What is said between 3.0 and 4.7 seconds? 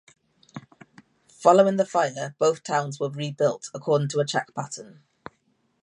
rebuilt according to a check